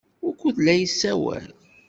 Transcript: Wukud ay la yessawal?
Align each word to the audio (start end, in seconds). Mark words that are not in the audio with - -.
Wukud 0.23 0.57
ay 0.59 0.63
la 0.65 0.75
yessawal? 0.75 1.45